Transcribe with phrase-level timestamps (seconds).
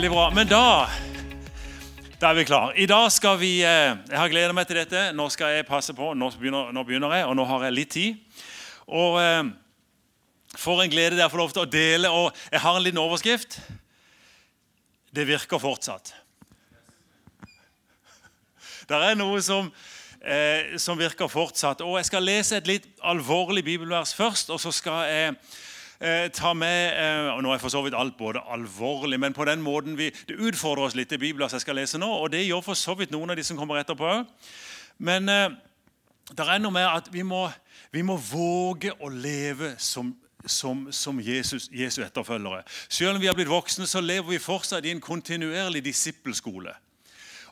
[0.00, 0.30] Veldig bra.
[0.32, 0.88] Men da
[2.16, 2.70] da er vi klar.
[2.72, 5.02] I dag skal vi eh, Jeg har gleda meg til dette.
[5.12, 6.14] Nå skal jeg passe på.
[6.16, 8.38] Nå begynner, nå begynner jeg, og nå har jeg litt tid.
[8.88, 9.50] Og eh,
[10.56, 12.08] For en glede det er å få lov til å dele.
[12.16, 13.58] Og jeg har en liten overskrift.
[15.12, 16.14] Det virker fortsatt.
[18.88, 19.68] Det er noe som,
[20.24, 21.84] eh, som virker fortsatt.
[21.84, 25.36] Og Jeg skal lese et litt alvorlig bibelvers først, og så skal jeg
[26.00, 29.46] eh, ta med eh, og Nå er for så vidt alt både alvorlig, men på
[29.48, 32.08] den måten vi, det utfordrer oss litt i Bibelen jeg skal lese nå.
[32.08, 34.20] Og det gjør for så vidt noen av de som kommer etterpå.
[34.98, 35.50] Men eh,
[36.30, 37.46] det er noe med at vi må,
[37.92, 40.14] vi må våge å leve som
[40.46, 42.62] som, som Jesus, Jesu etterfølgere.
[42.88, 46.72] Selv om vi har blitt voksne, så lever vi fortsatt i en kontinuerlig disippelskole.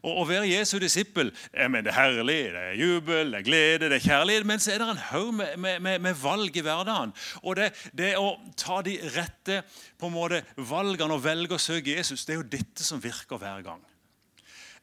[0.07, 1.33] Å være Jesu disippel
[1.69, 4.47] men det er herlig, det er jubel, det er glede, det er kjærlighet.
[4.49, 7.13] Men så er det en haug med, med, med, valg i hverdagen.
[7.43, 9.63] Og det, det, å ta de rette
[9.99, 13.41] på en måte, valgene og velge å søke Jesus, det er jo dette som virker
[13.41, 13.83] hver gang.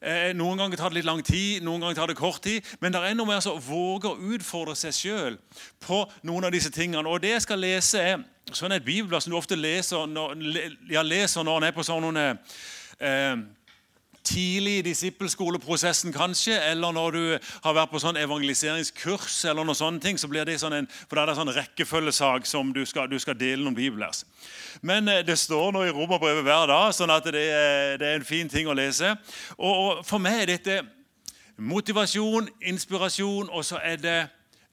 [0.00, 2.64] Eh, noen ganger tar det litt lang tid, noen ganger tar det kort tid.
[2.80, 5.38] Men det er noe med å våge å utfordre seg sjøl
[5.82, 7.08] på noen av disse tingene.
[7.08, 10.36] Og det jeg skal lese, er sånn et bibelblad som du ofte leser når,
[10.92, 12.26] ja, leser når en er på sånne
[13.00, 13.40] eh,
[14.26, 17.22] tidlig i disippelskoleprosessen, kanskje, eller når du
[17.64, 21.16] har vært på sånn evangeliseringskurs, eller noe sånne ting, så blir det sånn en, for
[21.16, 24.24] det er det sånn rekkefølgesak som du skal, du skal dele noen bibelvers.
[24.82, 28.18] Men eh, det står nå i Romerbrevet hver dag, sånn at det er, det er,
[28.18, 29.14] en fin ting å lese.
[29.56, 30.80] Og, og For meg er dette
[31.56, 34.18] motivasjon, inspirasjon, og så er det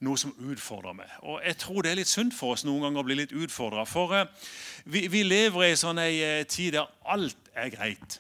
[0.03, 1.13] noe som utfordrer meg.
[1.23, 3.85] Og Jeg tror det er litt sunt for oss noen ganger å bli litt utfordra.
[3.87, 4.49] For uh,
[4.83, 8.19] vi, vi, lever i sånn ei tid der alt er greit.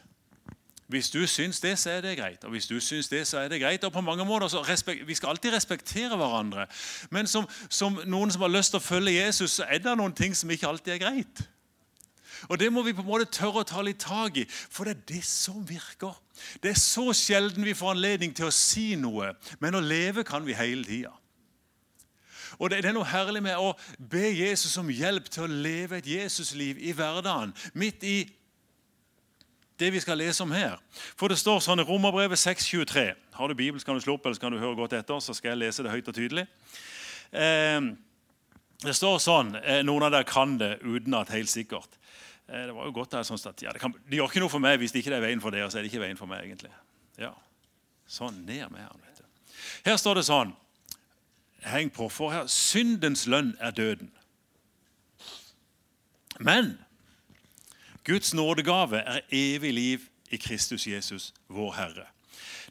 [0.93, 2.43] Hvis du syns det, så er det greit.
[2.43, 3.83] Og hvis du syns det, så er det greit.
[3.83, 6.67] Og på mange måter så respekt, Vi skal alltid respektere hverandre.
[7.09, 10.13] Men som, som, noen som har lyst til å følge Jesus, så er det noen
[10.13, 11.41] ting som ikke alltid er greit.
[12.49, 14.93] Og Det må vi på en måte tørre å ta litt tak i, for det
[14.93, 16.13] er det som virker.
[16.61, 20.45] Det er så sjelden vi får anledning til å si noe, men å leve kan
[20.45, 21.15] vi hele tida.
[22.59, 26.07] Og Det er noe herlig med å be Jesus om hjelp til å leve et
[26.07, 27.55] Jesusliv i hverdagen.
[27.73, 28.17] Midt i
[29.79, 30.77] det vi skal lese om her.
[31.17, 33.05] For det står sånn i Romerbrevet 6,23.
[33.37, 35.19] Har du Bibel, så kan du slå opp, eller så kan du høre godt etter.
[35.19, 36.45] så skal jeg lese det høyt og tydelig.
[37.31, 37.79] Eh,
[38.83, 41.97] det står sånn eh, Noen av dere kan det utenat helt sikkert.
[42.47, 44.63] Eh, det var jo godt sånn at, ja, det, kan, det, gjør ikke noe for
[44.63, 45.71] meg hvis det ikke er veien for dere.
[45.71, 46.73] så er det ikke veien for meg egentlig.
[47.17, 47.33] Ja,
[48.09, 49.53] Sånn, ned med han, vet du.
[49.87, 50.51] Her står det sånn
[51.63, 54.09] Heng på, for her syndens lønn er døden.
[56.43, 56.73] Men
[58.03, 59.99] Guds nådegave er evig liv
[60.29, 62.07] i Kristus Jesus, vår Herre.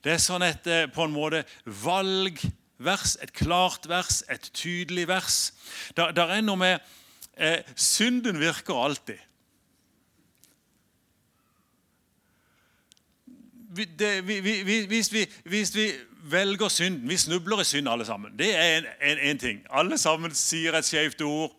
[0.05, 5.53] Det er sånn et eh, på en måte valgvers, et klart vers, et tydelig vers.
[5.97, 6.81] Der, er noe med
[7.37, 9.21] eh, Synden virker alltid.
[13.73, 15.87] Det, vi, vi, hvis, vi, hvis, vi,
[16.29, 18.35] velger synden Vi snubler i synd, alle sammen.
[18.39, 19.63] Det er en ting.
[19.71, 21.55] Alle sammen sier et skjevt ord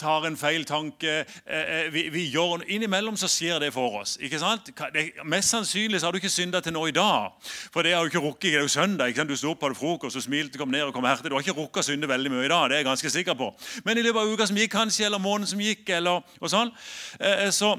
[0.00, 1.12] tar en feil tanke.
[1.46, 4.16] Eh, eh, vi, vi gjør, innimellom så skjer det for oss.
[4.20, 4.72] ikke sant?
[4.94, 7.36] Det, mest sannsynlig så har du ikke synda til nå i dag.
[7.72, 8.50] For det har du ikke rukket.
[8.50, 9.12] Det er jo søndag.
[9.12, 9.32] ikke sant?
[9.32, 11.30] Du sto opp, hadde frokost og smilte, kom ned og kom her til.
[11.30, 12.68] Du har ikke rukket å synde veldig mye i dag.
[12.70, 13.52] det er jeg ganske sikker på.
[13.84, 16.72] Men i løpet av uka som gikk, kanskje, eller måneden som gikk, eller og sånn,
[17.20, 17.76] eh, så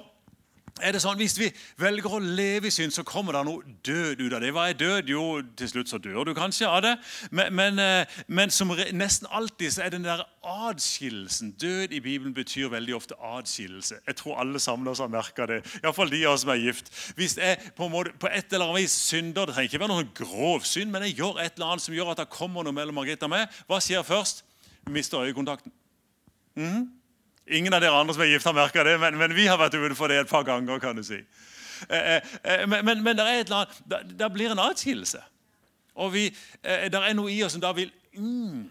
[0.82, 1.50] er det sånn, Hvis vi
[1.80, 4.52] velger å leve i synd, så kommer det noe død ut av det.
[4.56, 5.10] Hva er død?
[5.12, 5.24] Jo,
[5.58, 6.94] til slutt så dør du kanskje av det.
[7.32, 12.34] Men, men, eh, men som nesten alltid så er den der adskillelsen Død i Bibelen
[12.34, 14.00] betyr veldig ofte adskillelse.
[14.08, 15.62] Jeg tror alle sammen også har merka det.
[15.84, 16.90] Iallfall de av oss som er gift.
[17.16, 20.16] Hvis jeg på, måte, på et eller annet vis synder Det trenger ikke være noen
[20.16, 22.98] grov synd, men jeg gjør et eller annet som gjør at det kommer noe mellom
[22.98, 23.62] Margrethe og meg.
[23.70, 24.44] Hva skjer først?
[24.90, 25.72] Mister øyekontakten.
[26.56, 26.90] Mm?
[27.48, 29.76] Ingen av dere andre som er gift, har merka det, men, men, vi har vært
[29.76, 30.80] utenfor det et par ganger.
[30.80, 31.20] kan du si.
[31.90, 35.24] Eh, eh, eh men, men, men er eller annet, det, det blir en atskillelse.
[35.96, 36.28] Og vi,
[36.64, 38.62] eh, det er noe i oss som da vil mm,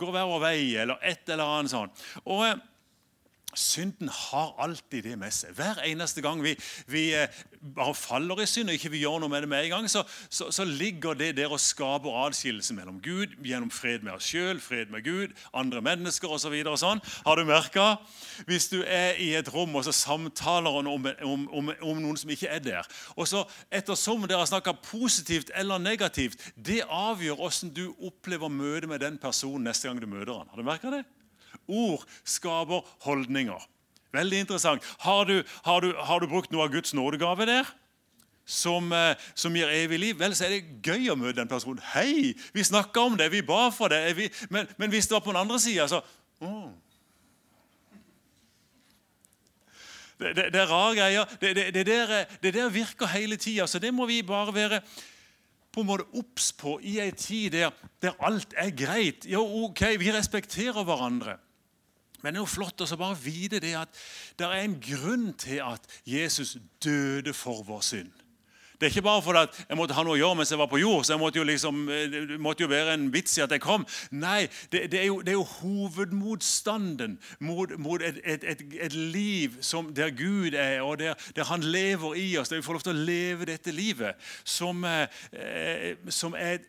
[0.00, 2.04] gå hver vår vei, eller et eller annet sånt.
[2.24, 2.56] Og eh,
[3.56, 5.54] Synden har alltid det med seg.
[5.56, 6.52] Hver eneste gang vi,
[6.86, 7.32] vi eh,
[7.74, 10.02] bare faller i synd og ikke vi gjør noe med det med en gang, så,
[10.28, 14.60] så, så ligger det der og skaper adskillelse mellom Gud gjennom fred med oss sjøl,
[14.60, 16.58] fred med Gud, andre mennesker osv.
[16.68, 17.02] Så sånn.
[17.24, 17.88] Har du merka?
[18.46, 22.30] Hvis du er i et rom og så samtaler om, om, om, om noen som
[22.34, 27.86] ikke er der, og så ettersom dere snakka positivt eller negativt, det avgjør hvordan du
[27.96, 30.52] opplever møtet med den personen neste gang du møter han.
[30.52, 31.06] Har du merka det?
[31.68, 33.68] Ord skaper holdninger.
[34.12, 34.84] Veldig interessant.
[35.04, 37.68] Har du, har du, har du brukt noe av Guds nådegave der?
[38.48, 41.82] Som, eh, som, gir evig liv, vel, så er det gøy å møte den personen.
[41.84, 45.34] 'Hei, vi snakka om det, vi ba for det.' Men, men, hvis det var på
[45.34, 46.00] den andre sida, så
[46.40, 46.70] oh.
[50.18, 51.36] Det, det, det er rare greier.
[51.40, 51.74] Det,
[52.42, 53.66] det der virker hele tida.
[53.66, 54.80] Så det må vi bare være
[55.78, 59.26] på en måte obs på i ei tid der, der, alt er greit.
[59.30, 61.36] Jo, ok, vi respekterer hverandre.
[62.22, 64.00] Men det er jo flott å bare vite det at
[64.38, 68.10] det er en grunn til at Jesus døde for vår synd.
[68.78, 70.78] Det er ikke bare fordi jeg måtte ha noe å gjøre mens jeg var på
[70.78, 71.04] jord.
[71.04, 73.60] så jeg måtte jo liksom, eh, Det måtte jo være en vits i at jeg
[73.60, 73.86] kom.
[74.10, 78.94] Nei, det, det, er, jo, det er, jo, hovedmotstanden mot, mot et, et, et, et,
[78.94, 82.48] liv som, der Gud er, og der, der, Han lever i oss.
[82.48, 84.14] Der vi får lov til å leve dette livet
[84.44, 86.68] som, eh, som er et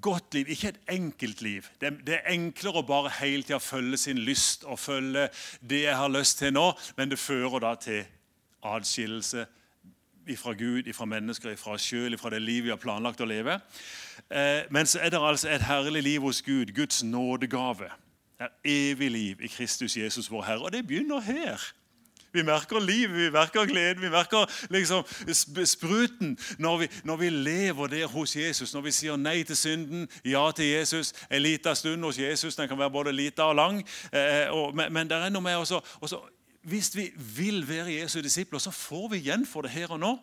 [0.00, 1.68] godt liv, ikke et enkelt liv.
[1.80, 5.28] Det, det er enklere å bare hele tida følge sin lyst og følge
[5.60, 8.00] det jeg har lyst til nå, men det fører da til
[8.64, 9.44] adskillelse
[10.36, 13.58] fra Gud, ifra mennesker, ifra oss sjøl, ifra det livet vi har planlagt å leve.
[14.30, 17.90] Eh, men så er det altså et herlig liv hos Gud, Guds nådegave.
[18.38, 20.66] Det er evig liv i Kristus Jesus, vår Herre.
[20.66, 21.60] Og det begynner her.
[22.34, 25.04] Vi merker livet, vi merker gleden, vi merker liksom
[25.64, 28.74] spruten når vi, når vi, lever der hos Jesus.
[28.74, 31.12] Når vi sier nei til synden, ja til Jesus.
[31.30, 33.78] En liten stund hos Jesus den kan være både liten og lang.
[34.12, 36.24] Eh, og, men, men det er noe med å
[36.64, 40.14] hvis vi vil være Jesu disipler, så får vi igjen for det her og nå.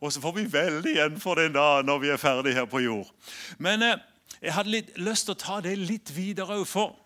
[0.00, 2.82] Og så får vi veldig igjen for det da når vi er ferdige her på
[2.84, 3.08] jord.
[3.58, 4.02] Men eh,
[4.42, 6.96] jeg hadde litt lyst til å ta det litt videre òg, for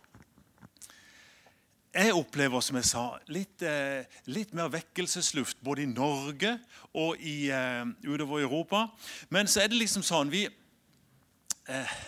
[1.98, 6.58] jeg opplever som jeg sa, litt, eh, litt mer vekkelsesluft både i Norge
[6.94, 8.86] og i, eh, utover Europa.
[9.30, 10.46] Men så er det liksom sånn vi
[11.68, 11.98] eh,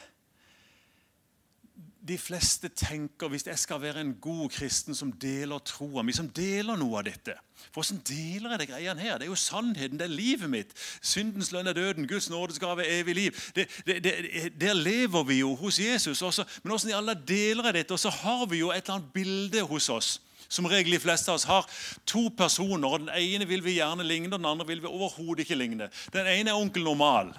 [2.11, 6.29] de fleste tenker hvis jeg skal være en god kristen som deler troa mi, som
[6.35, 7.37] deler noe av dette
[7.75, 9.19] Hvordan deler jeg det greiene her?
[9.21, 10.71] Det er jo sannheten, det er livet mitt.
[11.05, 13.43] Syndens lønn er døden, Guds nådesgave er evig liv.
[13.55, 14.15] Det, det, det,
[14.61, 16.23] der lever vi jo hos Jesus.
[16.23, 16.47] Også.
[16.63, 17.93] Men hvordan i alle deler jeg dette?
[17.93, 20.11] Og så har vi jo et eller annet bilde hos oss.
[20.49, 21.69] Som regel de fleste av oss har
[22.09, 22.89] to personer.
[22.89, 25.93] og Den ene vil vi gjerne ligne, og den andre vil vi overhodet ikke ligne.
[26.17, 27.37] Den ene er onkel Normal.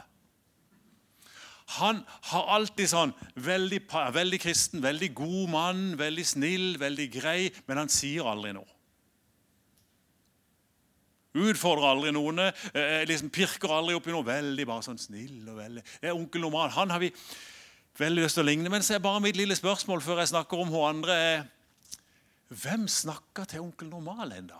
[1.78, 2.02] Han
[2.32, 3.86] har alltid sånn veldig,
[4.16, 8.68] veldig, kristen, veldig god mann, veldig snill, veldig grei, men han sier aldri noe.
[11.32, 14.28] Utfordrer aldri noen, eh, liksom pirker aldri opp i noe.
[14.28, 16.70] Veldig bare sånn snill og veldig Det er onkel Normal.
[16.76, 17.12] Han har vi
[17.98, 18.70] veldig lyst til å ligne.
[18.70, 21.48] Men så er bare mitt lille spørsmål før jeg snakker om hun andre
[22.52, 24.60] Hvem snakker til onkel Normal ennå?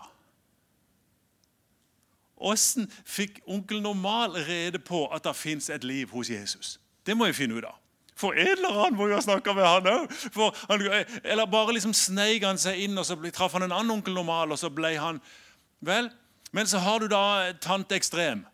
[2.40, 6.78] Åssen fikk onkel Normal rede på at det fins et liv hos Jesus?
[7.06, 7.78] Det må jeg finne ut av.
[8.22, 11.04] For en eller annen må jo ha snakka med han òg.
[11.24, 14.54] Eller bare liksom sneik han seg inn, og så traff han en annen onkel normal,
[14.54, 15.22] og så ble han
[15.82, 16.12] Vel,
[16.54, 18.44] men så har du da tante Ekstrem.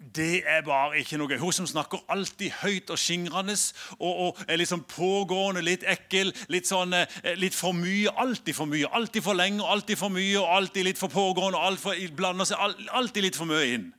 [0.00, 1.38] Det er bare ikke noe gøy.
[1.40, 3.52] Hun som snakker alltid høyt og skingrende
[3.98, 8.08] og, og, er sånn pågående, litt ekkel, litt sånn, eh, litt for mye.
[8.20, 8.88] Alltid for mye.
[8.96, 11.60] Alltid for lenge, alltid for mye, og alltid litt for pågående.
[11.60, 13.90] alt for, blander seg alltid litt for mye inn.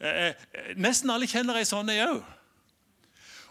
[0.00, 2.20] Eh, eh, nesten alle kjenner ei sånn, jeg òg.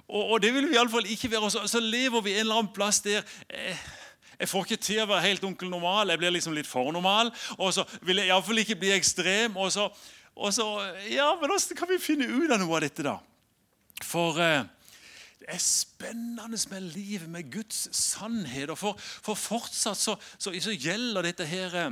[0.09, 1.51] Og, og, det vil vi iallfall ikke være.
[1.53, 3.21] Så, så lever vi en eller annen plass der
[3.53, 3.77] eh,
[4.39, 6.09] jeg får ikke til å være helt onkel normal.
[6.09, 7.29] Jeg blir liksom litt for normal.
[7.59, 9.57] Og så vil jeg iallfall ikke bli ekstrem.
[9.59, 9.89] Og så,
[10.39, 10.65] og så,
[11.11, 13.17] ja, Men åssen kan vi finne ut av noe av dette, da?
[13.99, 14.63] For eh,
[15.43, 18.71] det er spennende med livet, med Guds sannhet.
[18.71, 21.91] Og for, for fortsatt så, så, så, gjelder dette her eh,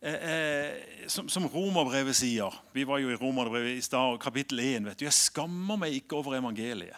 [0.00, 0.72] Eh, eh,
[1.06, 4.84] som, som Romerbrevet sier Vi var jo i Romerbrevet i stad, kapittel 1.
[4.86, 6.94] vet du, Jeg skammer meg ikke over evangeliet.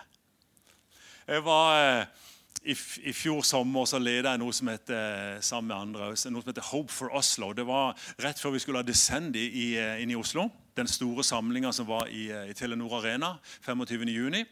[1.24, 2.26] Jeg var eh,
[2.60, 2.76] i,
[3.08, 6.68] I fjor sommer så ledet jeg noe som heter sammen med andre, noe som heter
[6.74, 7.54] Hope for Oslo.
[7.56, 9.70] Det var rett før vi skulle ha Descend i,
[10.02, 10.50] inn i Oslo.
[10.76, 13.32] Den store samlinga som var i, i Telenor Arena
[13.64, 14.44] 25.6.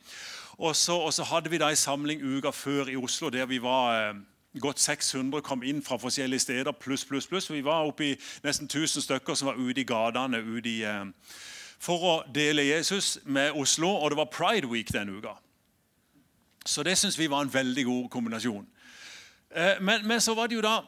[0.57, 4.17] Og, og så hadde vi da en samling uka før i Oslo der vi var
[4.57, 7.51] Godt 600 kom inn fra forskjellige steder, pluss, pluss, pluss.
[7.53, 8.15] Vi var oppe i
[8.45, 11.05] nesten 1000 stykker som var ute i gatene ute eh,
[11.79, 13.91] for å dele Jesus med Oslo.
[13.91, 15.37] Og det var Pride Week den uka.
[16.67, 18.67] Så det syns vi var en veldig god kombinasjon.
[19.51, 20.81] Eh, men, men, så var det jo da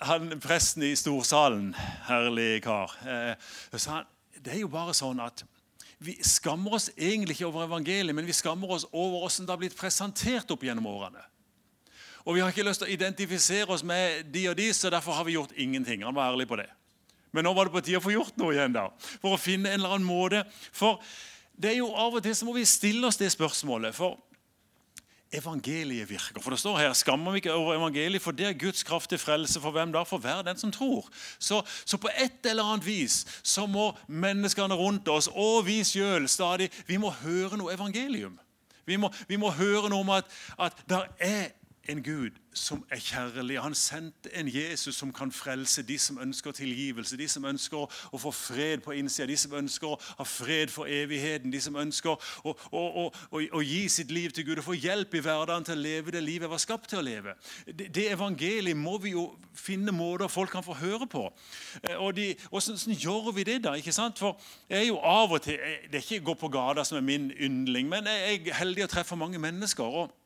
[0.00, 1.74] han, presten i storsalen,
[2.08, 4.08] herlig kar, eh, sa han
[4.40, 5.42] det er jo bare sånn at
[6.00, 9.60] vi skammer oss egentlig ikke over evangeliet, men vi skammer oss over hvordan det har
[9.60, 11.20] blitt presentert opp gjennom årene.
[12.26, 15.16] Og vi har ikke lyst til å identifisere oss med de og de, så derfor
[15.16, 16.04] har vi gjort ingenting.
[16.04, 16.68] Han var ærlig på det.
[17.32, 18.88] Men nå var det på tide å få gjort noe igjen, da.
[19.22, 20.42] For å finne en eller annen måte.
[20.74, 20.98] For
[21.54, 23.94] det er jo av og til så må vi stille oss det spørsmålet.
[23.94, 24.18] For
[25.30, 26.42] evangeliet virker.
[26.42, 29.20] For det står her skammer vi ikke over evangeliet, for det er Guds kraft til
[29.22, 30.02] frelse for hvem da?
[30.08, 31.06] For hver den som tror.
[31.38, 36.26] Så, så, på et eller annet vis så må menneskene rundt oss og vi sjøl
[36.28, 38.38] stadig vi må høre noe evangelium.
[38.88, 40.26] Vi må, vi må høre noe om at,
[40.58, 41.50] at det er
[41.90, 43.60] en Gud som er kjærlig.
[43.62, 48.18] Han sendte en Jesus som kan frelse de som ønsker tilgivelse, de som ønsker å
[48.18, 52.10] få fred på innsida, de som ønsker å ha fred for evigheten, de som ønsker
[52.44, 55.78] å, å, å, å gi sitt liv til Gud og få hjelp i hverdagen til
[55.78, 57.36] å leve det livet jeg var skapt til å leve.
[57.66, 61.26] Det, det evangeliet må vi jo finne måter folk kan få høre på.
[61.82, 63.76] Eh, og de, Hvordan gjør vi det, da?
[63.78, 64.18] ikke sant?
[64.18, 65.58] For jeg er jo av og til,
[65.90, 68.90] Det er ikke gå på gata som er min yndling, men jeg er heldig å
[68.90, 69.84] treffe mange mennesker.
[69.84, 70.19] og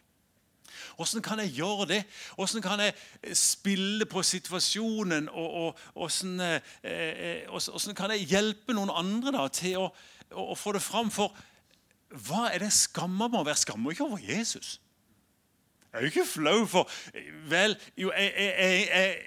[0.97, 2.01] hvordan kan jeg gjøre det?
[2.37, 2.95] Hvordan kan jeg
[3.37, 5.29] spille på situasjonen?
[5.33, 9.91] Og, åssen hvordan, eh, eh kan jeg hjelpe noen andre da, til å,
[10.31, 11.11] å, å, få det fram?
[11.11, 11.35] For
[12.29, 13.55] hva er det jeg skammer meg over?
[13.55, 14.81] Jeg skammer ikke over Jesus.
[15.93, 16.91] Jeg er jo ikke flau for
[17.49, 19.19] Vel, jo, jeg, jeg, jeg,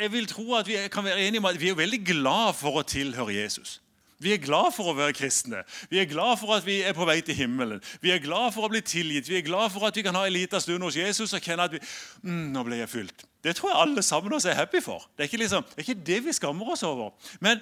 [0.00, 2.80] jeg vil tro at vi kan være enige om at vi er veldig glad for
[2.80, 3.78] å tilhøre Jesus.
[4.22, 5.64] Vi er glad for å være kristne.
[5.90, 7.82] Vi er glad for at vi er på vei til himmelen.
[8.00, 9.28] Vi er glad for å bli tilgitt.
[9.28, 11.66] Vi er glad for at vi kan ha en liten stund hos Jesus og kjenne
[11.66, 11.80] at vi,
[12.22, 13.26] mm, nå ble jeg fylt.
[13.44, 15.04] Det tror jeg alle sammen oss er happy for.
[15.18, 17.12] Det er, liksom, det er ikke det vi skammer oss over.
[17.44, 17.60] Men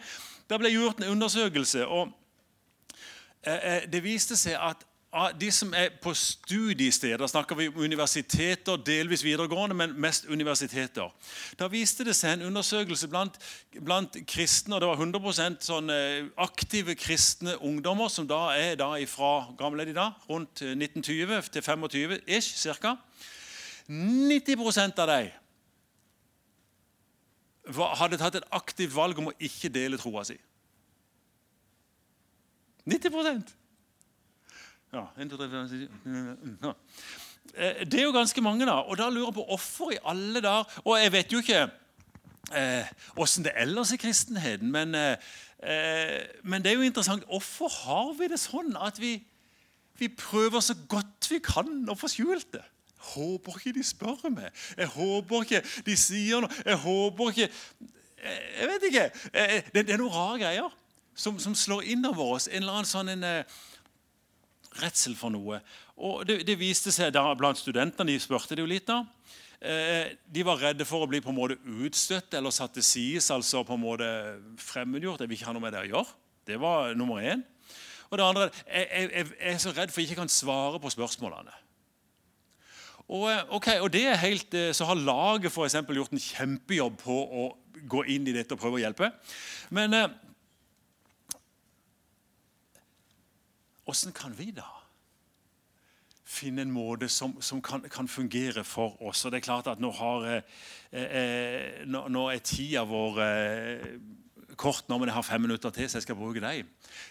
[0.51, 2.13] det ble gjort en undersøkelse, og
[3.47, 4.87] eh, eh det viste seg at
[5.41, 11.13] de som er på studiesteder, snakker vi om universiteter, delvis videregående, men mest universiteter.
[11.61, 13.37] Da viste det seg en undersøkelse blant,
[13.77, 15.93] blant kristne, og det var 100% sånn
[16.41, 22.19] aktive kristne ungdommer, som da er da fra gamle de da, rundt 1920 til 25
[22.27, 22.97] ish, ca.
[23.93, 25.31] 90% av dem
[28.01, 30.35] hadde tatt et aktivt valg om å ikke dele troa si.
[32.91, 33.61] 90
[34.93, 36.73] ja, 1, 2, 3, 4, 5, 6, ja.
[37.85, 38.79] Det er jo ganske mange, da.
[38.87, 41.65] Og da lurer jeg på hvorfor i alle dager Og jeg vet jo ikke
[43.17, 45.17] åssen eh, det ellers i kristenheten, men, eh,
[45.63, 47.25] eh, men, det er jo interessant.
[47.25, 49.17] Hvorfor har vi det sånn at vi,
[49.99, 52.65] vi prøver så godt vi kan å få skjult det?
[52.93, 54.53] Jeg håper ikke de spør meg.
[54.79, 56.63] Jeg håper ikke de sier noe.
[56.67, 57.51] Jeg håper ikke
[58.23, 59.07] Jeg vet ikke.
[59.75, 60.75] Det, det er noen rare greier
[61.19, 62.47] som, som slår innover oss.
[62.47, 63.25] En eller annen sånn en,
[64.81, 65.61] redsel for noe.
[66.01, 69.03] Og det, det, viste seg da blant studentene, de spurte det jo litt da,
[69.61, 73.25] eh, de var redde for å bli på en måte utstøtt eller satt til side,
[73.35, 74.11] altså på en måte
[74.63, 75.23] fremmedgjort.
[75.23, 76.19] Jeg vil ikke ha noe med det å gjøre.
[76.49, 77.45] Det var nummer én.
[78.11, 80.91] Og det andre jeg, jeg, jeg er så redd for jeg ikke kan svare på
[80.93, 81.55] spørsmålene.
[83.13, 86.99] Og, eh, okay, og det er helt, eh, Så har laget for gjort en kjempejobb
[87.03, 87.57] på å
[87.89, 89.11] gå inn i dette og prøve å hjelpe.
[89.71, 89.93] Men
[93.91, 94.69] Åssen kan vi da
[96.33, 99.25] finne en måte som, som kan, kan, fungere for oss?
[99.25, 100.43] Og det er klart at Nå, har, eh,
[100.93, 103.87] eh nå, nå er tida vår eh,
[104.57, 106.69] kort nå, men jeg har fem minutter til, så jeg skal bruke dem.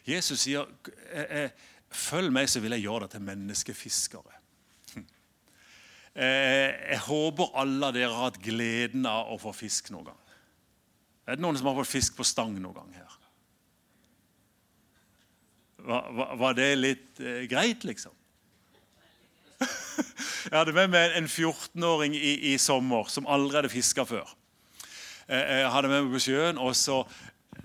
[0.08, 0.68] Jesus sier
[1.12, 4.38] eh, eh, følg meg, så vil jeg gjøre deg til menneskefiskere.
[6.12, 10.18] Eh, jeg håper alle dere har hatt gleden av å få fisk noen gang.
[11.24, 13.00] Er det noen som har fått fisk på stang noen gang?
[15.92, 18.14] Var, var det litt eh, greit, liksom?
[20.52, 24.30] Jeg hadde med meg en 14-åring i, i, sommer som aldri hadde fiska før.
[25.28, 27.04] Eh, jeg hadde med meg på sjøen, og så,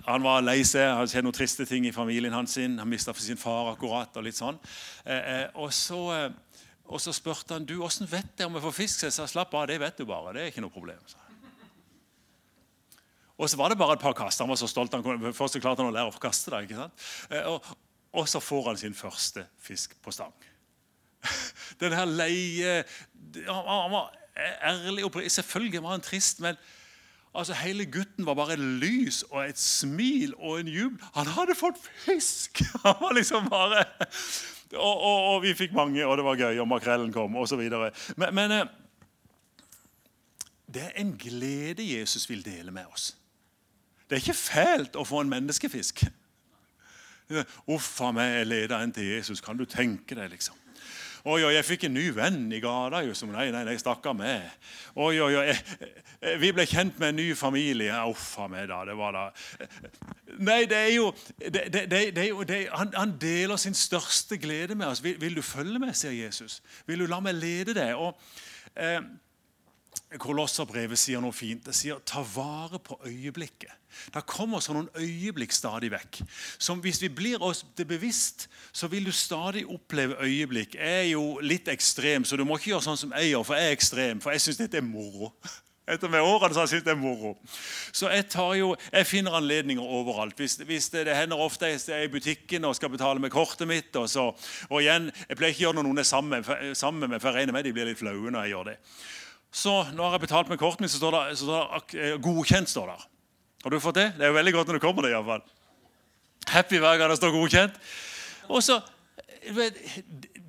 [0.07, 2.53] Han var lei seg, hadde skjedd noen triste ting i familien hans.
[2.55, 4.17] sin, Han mista sin far akkurat.
[4.17, 4.59] Og litt sånn.
[5.05, 8.67] Eh, eh og, så, eh, og så spurte han du, hvordan vet jeg om jeg
[8.67, 9.03] får fisk.
[9.03, 10.35] Jeg sa slapp av, det vet du bare.
[10.35, 11.01] det er ikke noe problem.
[11.07, 11.17] Så.
[13.37, 14.41] Og så var det bare et par kast.
[14.41, 14.95] Han var så stolt.
[14.95, 16.51] Han, først klarte han å lære å kaste.
[16.53, 17.09] det, ikke sant?
[17.31, 17.65] Eh, og,
[18.13, 20.35] og så får han sin første fisk på stang.
[21.81, 22.85] Den her leie
[23.49, 24.13] Han var
[24.63, 26.57] ærlig og Selvfølgelig var han trist, men
[27.35, 30.99] altså, hele gutten var bare et lys og et smil og en jubel.
[31.15, 32.63] Han hadde fått fisk!
[32.85, 33.85] Han var liksom bare
[34.75, 37.61] og, og, og, vi fikk mange, og det var gøy, og makrellen kom, osv.
[38.19, 38.65] Men, men eh,
[40.75, 43.13] det er en glede Jesus vil dele med oss.
[44.11, 46.03] Det er ikke fælt å få en menneskefisk.
[47.75, 49.43] Uff a meg, jeg leder en til Jesus.
[49.45, 50.57] Kan du tenke deg, liksom?
[51.27, 53.01] Oi, oi, jeg fikk en ny venn i gata.
[53.19, 54.45] som Nei, nei, nei, stakkar meg.
[54.95, 55.57] Oi, oi, oi,
[56.39, 57.91] Vi ble kjent med en ny familie.
[58.07, 58.85] Uff a meg, da.
[58.87, 59.25] Det var da
[60.39, 62.45] Nei, det er jo, det, det, det er jo
[62.77, 65.03] han, han, deler sin største glede med oss.
[65.03, 66.61] Vil, vil, du følge med, sier Jesus.
[66.87, 67.99] Vil du la meg lede deg?
[67.99, 68.15] Og
[68.79, 69.01] eh,
[70.15, 71.65] Kolosserbrevet sier noe fint.
[71.67, 73.75] Det sier 'ta vare på øyeblikket'.
[74.15, 76.23] Det kommer sånn noen øyeblikk stadig vekk.
[76.59, 80.75] Som Hvis vi blir oss det bevisst, så vil du stadig oppleve øyeblikk.
[80.75, 83.55] Jeg er jo litt ekstrem, så du må ikke gjøre sånn som jeg gjør, for
[83.55, 84.21] jeg er ekstrem.
[84.21, 85.33] For jeg syns dette er moro.
[85.87, 87.37] Etter med årene så jeg syntes det er moro.
[87.95, 90.35] Så jeg, tar jo, jeg finner anledninger overalt.
[90.37, 93.69] Hvis, hvis det, det, hender ofte jeg er i butikken og skal betale med kortet
[93.71, 93.95] mitt.
[93.95, 94.33] Og, så,
[94.71, 97.55] og igjen, Jeg pleier ikke å gjøre noe noen er sammen, med, for jeg regner
[97.55, 98.77] med de blir litt flaue når jeg gjør det.
[99.57, 102.19] Så nå har jeg betalt med kortet mitt, så står det, så står det eh,
[102.21, 102.69] 'godkjent'.
[102.69, 103.07] står der.
[103.65, 104.13] Har du fått det?
[104.19, 105.11] Det er jo veldig godt når du kommer det.
[105.11, 105.43] i hvert fall.
[106.49, 107.81] Happy hver gang det står 'godkjent'.
[108.49, 108.81] Og så,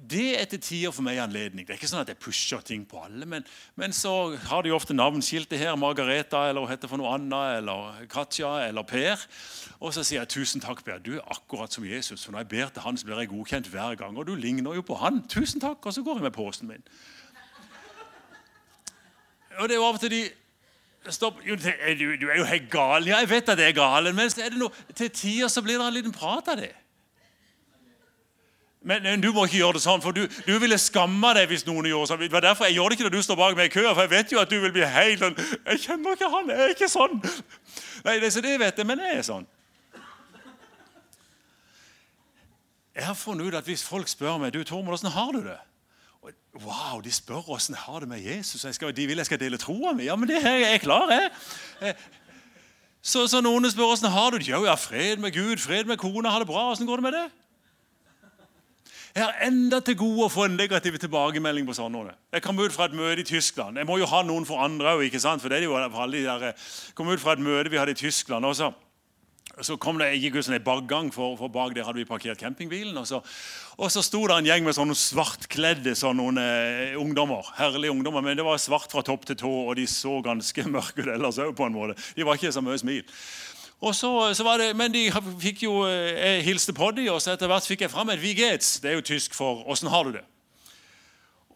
[0.10, 1.68] Det er til tider for meg anledning.
[1.68, 3.44] Det er ikke sånn at jeg pusher ting på alle, men,
[3.76, 5.76] men så har de ofte navnskiltet her.
[5.76, 9.20] Margareta eller hun heter for noe annet, eller Katja eller Per.
[9.80, 10.98] Og så sier jeg 'Tusen takk, Per.
[10.98, 13.68] Du er akkurat som Jesus.' For når jeg ber til han, så blir jeg godkjent
[13.68, 14.18] hver gang.
[14.18, 15.28] Og du ligner jo på han.
[15.28, 15.86] Tusen takk.
[15.86, 16.84] Og så går jeg med posen min.
[19.58, 20.26] Og det er jo av og til de
[21.08, 21.38] Stopp.
[21.40, 21.56] Du,
[22.20, 23.06] du, er jo helt gal.
[23.08, 25.80] Ja, jeg vet at jeg er gal, men er det noe, til tider så blir
[25.80, 26.74] det en liten prat av det.
[28.88, 31.66] Men, men, du må ikke gjøre det sånn, for du, du ville skamme deg hvis
[31.68, 32.22] noen gjorde sånn.
[32.24, 34.04] Det var derfor Jeg gjør det ikke når du står bak meg i køa, for
[34.06, 36.76] jeg vet jo at du vil bli helt sånn Jeg kjenner ikke han, jeg er
[36.76, 37.18] ikke sånn.
[38.06, 39.48] Nei, det, så det vet jeg, men jeg er sånn.
[42.98, 45.60] Jeg har funnet ut at hvis folk spør meg du Tormod, hvordan har du det?
[46.64, 48.66] Wow, de spør åssen jeg har det med Jesus.
[48.76, 50.08] Skal, de vil jeg skal dele troa mi.
[50.08, 51.30] Ja, men det er jeg klar, jeg.
[51.82, 52.08] Eh,
[53.02, 54.48] så, så noen spør åssen har du det.
[54.50, 56.72] Jo, jeg har fred med Gud, fred med kona, har det bra.
[56.72, 57.28] Åssen går det med det?
[59.18, 62.12] Jeg har enda til gode å få en negativ tilbakemelding på sånne.
[62.34, 63.80] Jeg kom ut fra et møte i Tyskland.
[63.80, 65.16] Jeg må jo ha noen for andre òg.
[65.18, 67.96] For det er jo alle de der, jeg kom ut fra et møte vi hadde
[67.96, 68.46] i Tyskland.
[68.46, 68.74] også
[69.66, 72.98] så kom det, gikk ut en bakgang, for, for, bak der hadde vi parkert campingbilen.
[73.00, 73.22] Og så,
[73.78, 77.50] og så sto det en gjeng med sånne svartkledde sånne, uh, ungdommer.
[77.58, 81.02] Herlige ungdommer, Men det var svart fra topp til tå, og de så ganske mørke
[81.06, 81.58] ut ellers òg.
[82.16, 83.04] De var ikke så mye smil.
[83.78, 85.08] Og så, så var det, Men de
[85.42, 88.22] fikk jo, eh, jeg hilste på dem, og så etter hvert fikk jeg fram et
[88.22, 88.80] Vigets.
[88.82, 90.37] Det er jo tysk for 'åssen har du det'?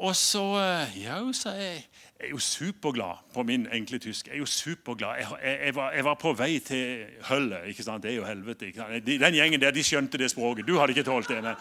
[0.01, 1.86] Og så eh, Ja, sa jeg
[2.22, 4.27] jeg er jo superglad på min enkle tysk.
[4.27, 5.15] Jeg er jo superglad.
[5.17, 7.63] Jeg, jeg, jeg, var, jeg var, på vei til høllet.
[7.65, 8.03] ikke sant?
[8.03, 8.67] Det er jo helvete.
[8.67, 9.08] ikke sant?
[9.08, 10.68] Den gjengen der de skjønte det språket.
[10.68, 11.40] Du hadde ikke tålt det.
[11.42, 11.55] Men.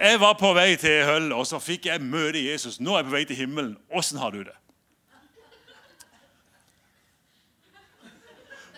[0.00, 2.80] Jeg var på vei til høllet, og så fikk jeg møte Jesus.
[2.80, 3.76] Nå er jeg på vei til himmelen.
[3.94, 4.56] Åssen har du det?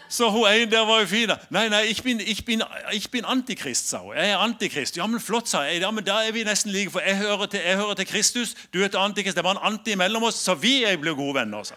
[0.08, 1.30] Så hun ene der var jo fin.
[1.50, 4.14] Nei, nei, jeg bin, jeg bin, jeg bin antikrist, sa hun.
[4.14, 4.96] Jeg er antikrist.
[4.96, 5.80] Ja, men flott, sa jeg.
[5.80, 8.54] Ja, men Da er vi nesten like, for jeg hører til, jeg hører til Kristus,
[8.74, 9.36] du er til antikrist.
[9.36, 11.62] Det var en anti mellom oss, så vi er ble gode venner.
[11.64, 11.74] sa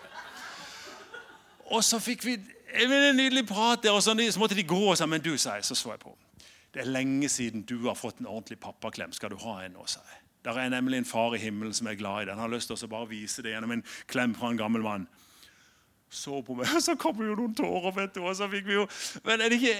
[1.66, 2.38] Og så fikk vi
[2.74, 5.56] en nydelig prat der, og så, så måtte de gå og sa men du, sa
[5.56, 6.18] jeg, så så jeg på.
[6.74, 9.12] Det er lenge siden du har fått en ordentlig pappaklem.
[9.12, 10.22] Skal du ha en nå, sa jeg.
[10.46, 12.38] Der er nemlig en far i himmelen som er glad i den.
[12.38, 15.08] Han har lyst til å bare vise det gjennom en klem fra en gammel mann
[16.10, 17.94] så på meg, og så kom jo noen tårer.
[17.96, 18.88] vet du, og så fikk vi jo,
[19.26, 19.76] Men er det ikke...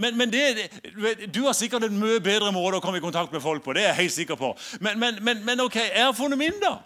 [0.00, 0.70] Men, men det,
[1.34, 3.74] Du har sikkert en mye bedre måte å komme i kontakt med folk på.
[3.76, 4.54] det er jeg helt sikker på.
[4.80, 6.78] Men, men, men ok, jeg har funnet min, da.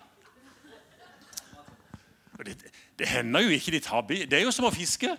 [2.45, 2.57] Det,
[2.99, 5.13] det, hender jo ikke de tar Det er jo som å fiske.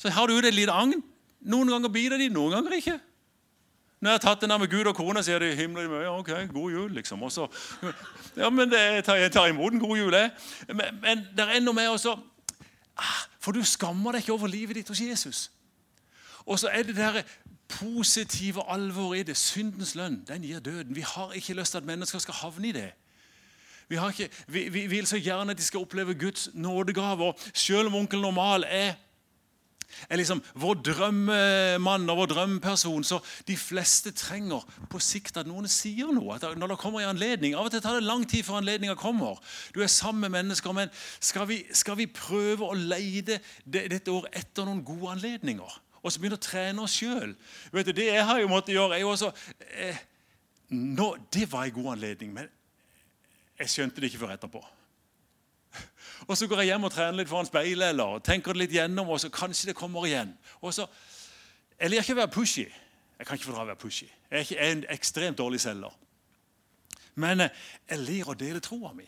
[0.00, 1.02] Så har du et lite agn.
[1.40, 2.96] Noen ganger biter de, noen ganger ikke.
[4.00, 6.12] Når jeg har tatt den der med Gud og kona, sier de himmel og ja,
[6.18, 6.92] ok, god jul.
[6.96, 7.22] liksom.
[7.22, 7.46] Også,
[8.36, 10.30] ja, men det, jeg, tar, jeg tar imot en god jul, jeg.
[10.68, 12.14] Men, men det er enda mer også
[12.96, 15.50] ah, For du skammer deg ikke over livet ditt hos Jesus.
[16.46, 17.20] Og så er det der
[17.68, 19.36] positive alvoret i det.
[19.36, 20.96] Syndens lønn, den gir døden.
[20.96, 22.88] Vi har ikke lyst til at mennesker skal havne i det.
[23.88, 27.32] Vi, ikke, vi, vi vil så gjerne at de skal oppleve Guds nådegaver.
[27.54, 28.94] Selv om onkel Normal er
[30.08, 33.04] er liksom vår drømmemann og vår drømmeperson.
[33.06, 36.38] Så de fleste trenger på sikt at noen sier noe.
[36.40, 39.38] når det kommer en anledning, Av og til tar det lang tid før anledninga kommer.
[39.74, 44.34] Du er sammen med mennesker, men skal vi, skal vi prøve å leide dette året
[44.36, 45.80] etter noen gode anledninger?
[46.00, 47.34] Og så begynne å trene oss sjøl.
[47.72, 49.32] Det jeg har jo måttet gjøre, er jo også
[49.76, 49.98] eh,
[50.70, 52.48] nå, Det var en god anledning, men
[53.60, 54.62] jeg skjønte det ikke før etterpå.
[56.26, 59.08] Og så går jeg hjem og trener litt foran speilet eller tenker det litt gjennom,
[59.08, 60.34] og så kanskje det kommer igjen.
[60.60, 60.86] Og så,
[61.80, 62.66] Jeg liker ikke å være pushy.
[63.18, 64.06] Jeg kan ikke fordra å være pushy.
[64.30, 65.94] Jeg er, en ekstremt dårlig selger.
[67.20, 67.56] Men eh,
[67.88, 69.06] jeg ler å dele troa mi.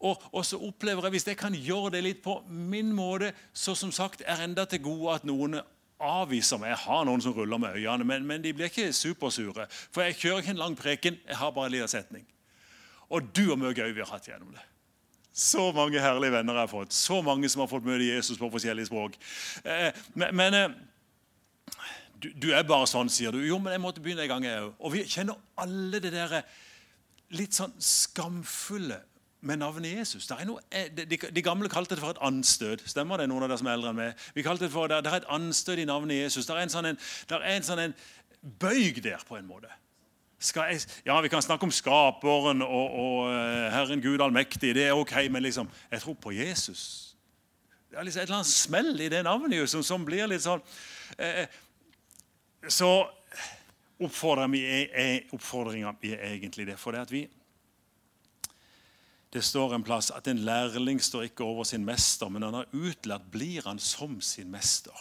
[0.00, 3.74] Og, og, så opplever jeg, Hvis jeg kan gjøre det litt på min måte, så
[3.74, 5.58] som sagt er enda til gode at noen
[6.00, 6.72] avviser meg.
[6.72, 9.66] Jeg har noen som ruller med øynene, men, men de blir ikke supersure.
[9.92, 12.24] For jeg kjører ikke en lang preken, jeg har bare en liten setning.
[13.10, 14.69] Og du og mye gøy vi har hatt gjennom det.
[15.32, 16.94] Så mange herlige venner jeg har fått.
[16.94, 19.18] Så mange som har fått møte Jesus på forskjellige språk.
[19.64, 20.72] Eh, men, men eh,
[22.20, 23.40] du, du, er bare sånn, sier du.
[23.46, 24.74] Jo, men jeg måtte begynne en gang, jeg òg.
[24.78, 26.40] Og vi kjenner alle det der
[27.38, 28.98] litt sånn skamfulle
[29.46, 30.28] med navnet Jesus.
[30.44, 32.82] Noe, eh, de, de, gamle kalte det for et anstøt.
[32.90, 34.24] Stemmer det, noen av dere som er eldre enn meg?
[34.36, 36.48] Vi kalte Det for, det, er et anstøt i navnet Jesus.
[36.48, 36.98] Det er en sånn, en,
[37.38, 37.96] er en, sånn en
[38.60, 39.72] bøyg der, på en måte.
[40.40, 44.74] Jeg, ja, Vi kan snakke om Skaperen og, og uh, Herren Gud allmektig.
[44.74, 47.10] Det er ok, men liksom, jeg tror på Jesus.
[47.90, 50.62] Det er liksom et eller annet smell i det navnet som, som blir litt sånn
[51.18, 51.50] eh,
[52.70, 52.88] Så
[54.00, 56.78] oppfordringa er, egentlig det.
[56.78, 57.24] For det at vi
[59.32, 62.72] Det står en plass at en lærling står ikke over sin mester, men han har
[62.72, 64.96] utlært, blir han som sin mester.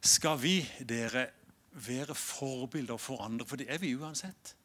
[0.00, 0.54] Skal vi,
[0.88, 1.26] dere,
[1.72, 3.46] være forbilder for andre?
[3.46, 4.56] For det er vi uansett.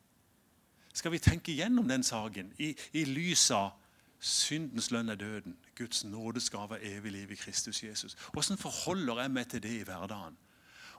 [0.93, 3.75] Skal vi tenke gjennom den saken i, i lys av
[4.19, 8.17] syndens lønn er døden, Guds nådesgave er evig liv i Kristus Jesus?
[8.33, 10.37] Hvordan forholder jeg meg til det i hverdagen?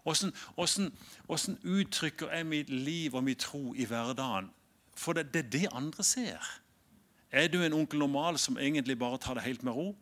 [0.03, 4.51] Hvordan uttrykker jeg mitt liv og min tro i hverdagen?
[4.95, 6.61] For det, det er det andre ser.
[7.31, 9.97] Er du en onkel normal som egentlig bare tar det helt med ro?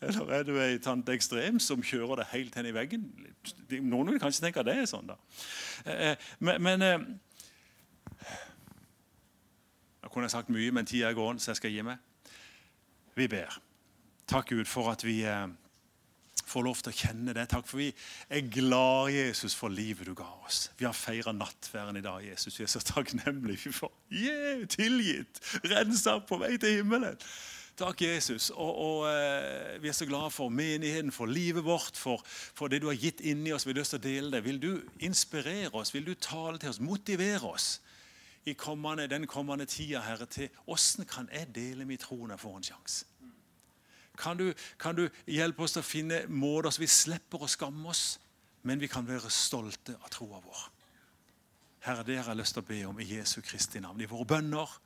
[0.00, 3.04] Eller er du ei tante ekstrem som kjører det helt hen i veggen?
[3.84, 5.10] Noen vil kanskje tenke at det er sånn.
[5.10, 5.16] da.
[5.84, 7.08] Eh, eh, men, men eh,
[10.00, 12.00] Jeg kunne sagt mye, men tida er gående, så jeg skal gi meg.
[13.14, 13.60] Vi ber.
[14.26, 15.20] Takk, Gud, for at vi
[16.50, 17.44] får lov til å kjenne det.
[17.52, 17.90] Takk for vi
[18.32, 20.64] er glad, Jesus, for livet du ga oss.
[20.80, 22.56] Vi har feira nattværen i dag, Jesus.
[22.58, 23.74] Vi er så takknemlige.
[23.76, 27.20] for yeah, tilgitt, rensa på vei til himmelen.
[27.80, 28.50] Takk, Jesus.
[28.50, 32.82] Og, og eh, Vi er så glade for menigheten, for livet vårt, for, for, det
[32.82, 33.64] du har gitt inni oss.
[33.64, 34.42] Vi har lyst til å dele det.
[34.44, 35.94] Vil du inspirere oss?
[35.94, 36.80] Vil du tale til oss?
[36.84, 37.68] Motivere oss
[38.44, 42.42] i kommende, den kommende tida, Herre, til åssen kan jeg dele min tro når jeg
[42.44, 43.06] får en sjanse?
[44.20, 47.88] Kan du, kan du hjelpe oss til å finne måter så vi slipper å skamme
[47.88, 48.18] oss,
[48.68, 50.62] men vi kan være stolte av troa vår?
[51.86, 54.04] Herre, det har jeg lyst til å be om i Jesu Kristi navn.
[54.04, 54.76] I våre bønner,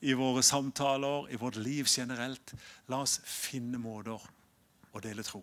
[0.00, 2.54] i våre samtaler, i vårt liv generelt.
[2.88, 4.20] La oss finne måter
[4.94, 5.42] å dele tro.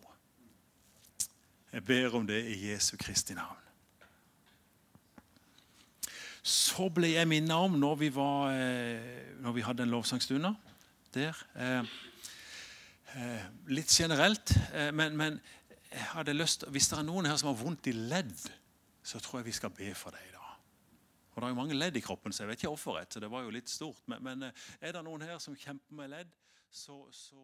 [1.72, 3.58] Jeg ber om det i Jesu Kristi navn.
[6.42, 10.48] Så ble jeg minnet om når vi, var, eh, når vi hadde en lovsangstund
[11.14, 11.86] der eh,
[13.12, 14.54] Eh, litt generelt.
[14.96, 15.40] Men, men,
[15.92, 18.38] jeg hadde lyst, hvis det er noen her som har vondt i ledd,
[19.04, 20.30] så tror jeg vi skal be for deg.
[20.32, 20.41] da.
[21.42, 23.00] Og Det er jo mange ledd i kroppen, så jeg vet ikke hvorfor.
[23.10, 24.02] så det var jo litt stort.
[24.06, 26.36] Men, men eh, er det noen her som kjemper med ledd,
[26.70, 27.42] så, så